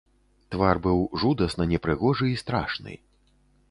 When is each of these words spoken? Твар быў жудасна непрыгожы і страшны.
Твар 0.55 0.81
быў 0.85 1.03
жудасна 1.25 1.69
непрыгожы 1.75 2.25
і 2.35 2.43
страшны. 2.47 3.01